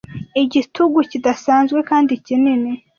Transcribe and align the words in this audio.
Igitugu 0.43 0.97
kidasanzwe 1.11 1.79
kandi 1.89 2.11
kinini, 2.25 2.71